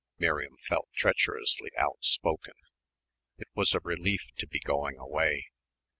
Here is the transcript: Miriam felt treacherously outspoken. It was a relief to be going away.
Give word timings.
Miriam 0.17 0.55
felt 0.67 0.87
treacherously 0.95 1.69
outspoken. 1.77 2.53
It 3.37 3.49
was 3.53 3.75
a 3.75 3.79
relief 3.81 4.31
to 4.37 4.47
be 4.47 4.59
going 4.59 4.97
away. 4.97 5.45